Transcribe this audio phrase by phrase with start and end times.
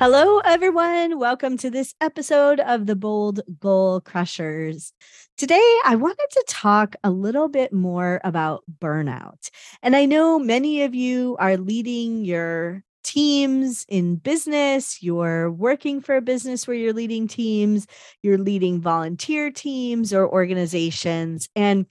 [0.00, 1.18] Hello, everyone.
[1.18, 4.94] Welcome to this episode of the Bold Goal Crushers.
[5.36, 9.50] Today, I wanted to talk a little bit more about burnout.
[9.82, 16.16] And I know many of you are leading your teams in business, you're working for
[16.16, 17.86] a business where you're leading teams,
[18.22, 21.50] you're leading volunteer teams or organizations.
[21.54, 21.84] And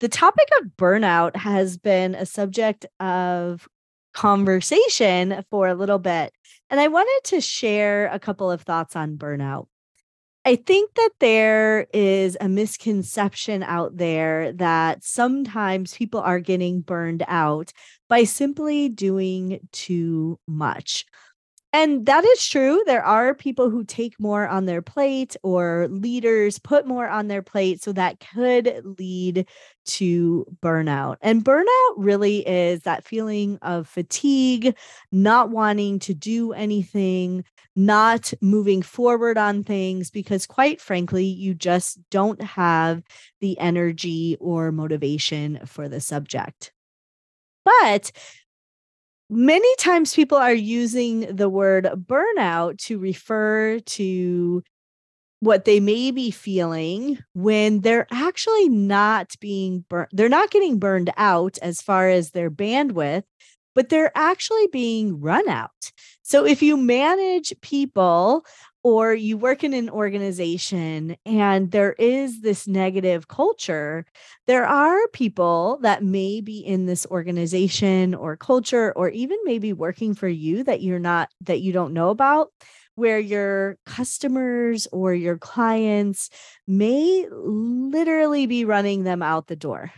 [0.00, 3.68] the topic of burnout has been a subject of
[4.12, 6.32] conversation for a little bit.
[6.70, 9.66] And I wanted to share a couple of thoughts on burnout.
[10.44, 17.24] I think that there is a misconception out there that sometimes people are getting burned
[17.28, 17.72] out
[18.08, 21.04] by simply doing too much.
[21.74, 22.82] And that is true.
[22.84, 27.40] There are people who take more on their plate, or leaders put more on their
[27.40, 27.82] plate.
[27.82, 29.48] So that could lead
[29.86, 31.16] to burnout.
[31.22, 34.76] And burnout really is that feeling of fatigue,
[35.12, 37.42] not wanting to do anything,
[37.74, 43.02] not moving forward on things, because quite frankly, you just don't have
[43.40, 46.70] the energy or motivation for the subject.
[47.64, 48.12] But
[49.32, 54.62] many times people are using the word burnout to refer to
[55.40, 61.10] what they may be feeling when they're actually not being burned they're not getting burned
[61.16, 63.24] out as far as their bandwidth
[63.74, 65.92] but they're actually being run out.
[66.22, 68.44] So if you manage people
[68.84, 74.04] or you work in an organization and there is this negative culture,
[74.46, 80.14] there are people that may be in this organization or culture, or even maybe working
[80.14, 82.48] for you that you're not, that you don't know about,
[82.94, 86.28] where your customers or your clients
[86.66, 89.92] may literally be running them out the door.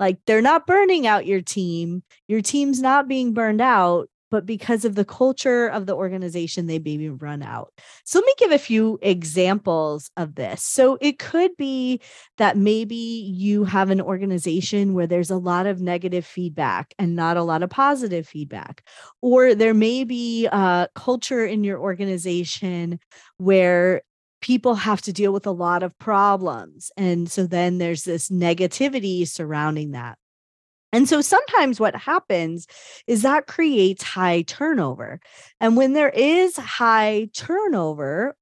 [0.00, 4.84] Like they're not burning out your team, your team's not being burned out, but because
[4.84, 7.72] of the culture of the organization, they maybe run out.
[8.02, 10.60] So let me give a few examples of this.
[10.64, 12.00] So it could be
[12.38, 17.36] that maybe you have an organization where there's a lot of negative feedback and not
[17.36, 18.82] a lot of positive feedback.
[19.22, 22.98] Or there may be a culture in your organization
[23.36, 24.02] where
[24.40, 26.90] people have to deal with a lot of problems.
[26.96, 30.18] And so then there's this negativity surrounding that.
[30.94, 32.68] And so sometimes what happens
[33.08, 35.18] is that creates high turnover.
[35.60, 38.36] And when there is high turnover,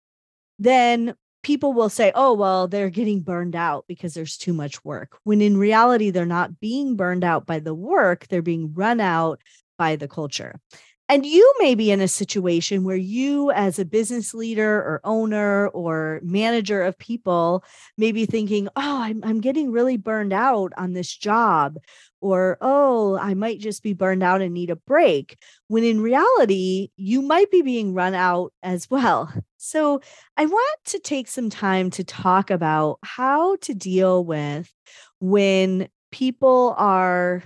[0.58, 5.18] then people will say, oh, well, they're getting burned out because there's too much work.
[5.24, 9.40] When in reality, they're not being burned out by the work, they're being run out
[9.78, 10.60] by the culture.
[11.08, 15.68] And you may be in a situation where you, as a business leader or owner
[15.68, 17.64] or manager of people,
[17.98, 21.76] may be thinking, oh, I'm, I'm getting really burned out on this job.
[22.22, 25.36] Or, oh, I might just be burned out and need a break.
[25.68, 29.32] When in reality, you might be being run out as well.
[29.64, 30.00] So,
[30.36, 34.68] I want to take some time to talk about how to deal with
[35.20, 37.44] when people are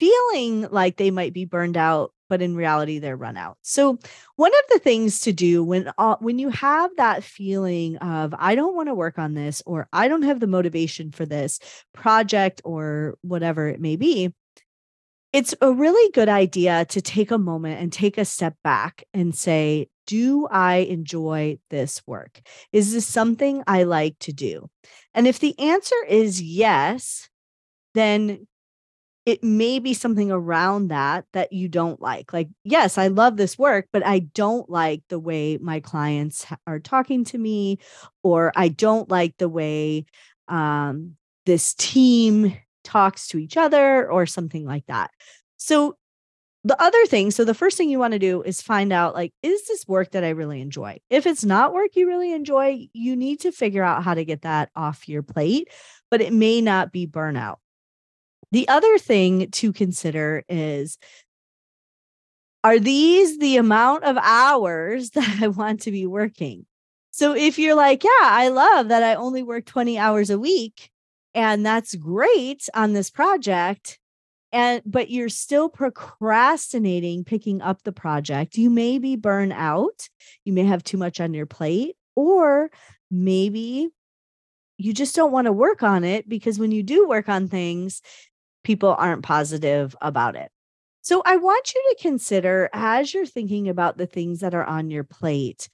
[0.00, 3.56] feeling like they might be burned out but in reality they're run out.
[3.62, 3.98] So
[4.36, 8.54] one of the things to do when uh, when you have that feeling of I
[8.54, 11.58] don't want to work on this or I don't have the motivation for this
[11.94, 14.34] project or whatever it may be,
[15.32, 19.34] it's a really good idea to take a moment and take a step back and
[19.34, 22.40] say, do I enjoy this work?
[22.72, 24.70] Is this something I like to do?
[25.12, 27.28] And if the answer is yes,
[27.94, 28.46] then
[29.28, 32.32] it may be something around that that you don't like.
[32.32, 36.78] Like, yes, I love this work, but I don't like the way my clients are
[36.78, 37.78] talking to me,
[38.22, 40.06] or I don't like the way
[40.48, 45.10] um, this team talks to each other, or something like that.
[45.58, 45.98] So,
[46.64, 49.34] the other thing, so the first thing you want to do is find out like,
[49.42, 51.00] is this work that I really enjoy?
[51.10, 54.40] If it's not work you really enjoy, you need to figure out how to get
[54.42, 55.68] that off your plate,
[56.10, 57.56] but it may not be burnout.
[58.52, 60.98] The other thing to consider is
[62.64, 66.66] are these the amount of hours that I want to be working?
[67.10, 70.90] So if you're like, yeah, I love that I only work 20 hours a week
[71.34, 73.98] and that's great on this project,
[74.52, 80.08] and but you're still procrastinating picking up the project you may be burned out
[80.44, 82.70] you may have too much on your plate or
[83.10, 83.88] maybe
[84.78, 88.00] you just don't want to work on it because when you do work on things
[88.64, 90.50] people aren't positive about it
[91.00, 94.90] so i want you to consider as you're thinking about the things that are on
[94.90, 95.68] your plate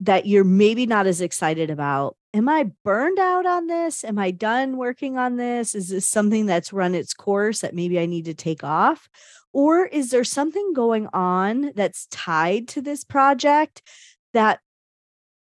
[0.00, 4.04] that you're maybe not as excited about am I burned out on this?
[4.04, 5.74] Am I done working on this?
[5.74, 9.08] Is this something that's run its course that maybe I need to take off?
[9.54, 13.80] Or is there something going on that's tied to this project
[14.34, 14.60] that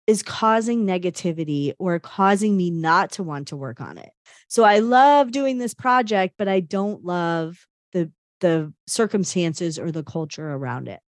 [0.05, 4.11] is causing negativity or causing me not to want to work on it?
[4.47, 8.11] So I love doing this project, but I don't love the
[8.41, 10.99] the circumstances or the culture around it.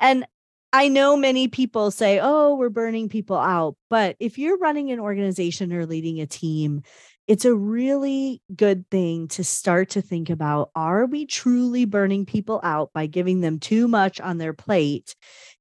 [0.00, 0.26] And
[0.72, 3.76] I know many people say, oh, we're burning people out.
[3.88, 6.82] But if you're running an organization or leading a team,
[7.28, 12.58] it's a really good thing to start to think about are we truly burning people
[12.62, 15.14] out by giving them too much on their plate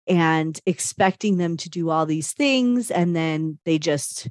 [0.07, 4.30] and expecting them to do all these things and then they just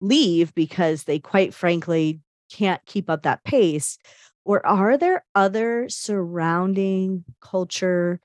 [0.00, 2.20] leave because they quite frankly
[2.50, 3.98] can't keep up that pace?
[4.44, 8.20] Or are there other surrounding culture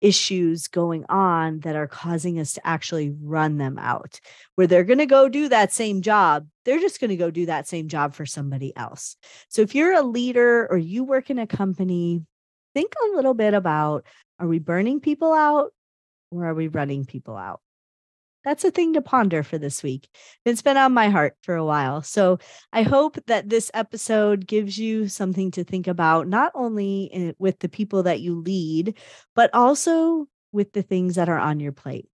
[0.00, 4.20] issues going on that are causing us to actually run them out
[4.54, 7.46] where they're going to go do that same job they're just going to go do
[7.46, 9.16] that same job for somebody else
[9.48, 12.22] so if you're a leader or you work in a company
[12.74, 14.04] think a little bit about
[14.38, 15.72] are we burning people out
[16.30, 17.60] or are we running people out
[18.46, 20.08] that's a thing to ponder for this week.
[20.44, 22.00] It's been on my heart for a while.
[22.02, 22.38] So
[22.72, 27.58] I hope that this episode gives you something to think about, not only in, with
[27.58, 28.96] the people that you lead,
[29.34, 32.08] but also with the things that are on your plate.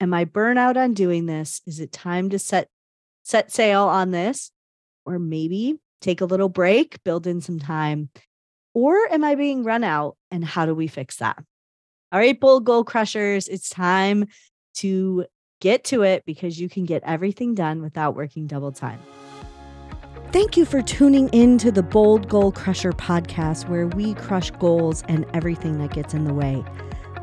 [0.00, 1.62] Am I burnout on doing this?
[1.66, 2.68] Is it time to set
[3.22, 4.50] set sail on this?
[5.04, 8.10] Or maybe take a little break, build in some time.
[8.74, 10.16] Or am I being run out?
[10.32, 11.38] And how do we fix that?
[12.10, 14.26] All right, bold goal crushers, it's time
[14.74, 15.26] to
[15.60, 19.00] Get to it because you can get everything done without working double time.
[20.30, 25.02] Thank you for tuning in to the Bold Goal Crusher podcast, where we crush goals
[25.08, 26.62] and everything that gets in the way.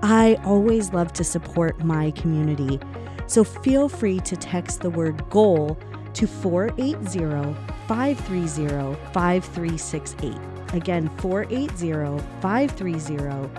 [0.01, 2.79] I always love to support my community,
[3.27, 5.77] so feel free to text the word goal
[6.13, 7.53] to 480
[7.87, 10.37] 530 5368.
[10.73, 13.49] Again, 480 530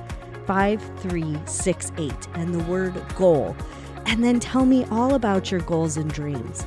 [0.46, 3.56] 5368, and the word goal
[4.06, 6.66] and then tell me all about your goals and dreams.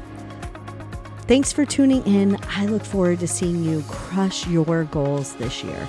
[1.27, 2.37] Thanks for tuning in.
[2.49, 5.87] I look forward to seeing you crush your goals this year.